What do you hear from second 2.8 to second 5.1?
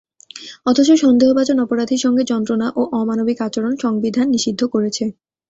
অমানবিক আচরণ সংবিধান নিষিদ্ধ করেছে।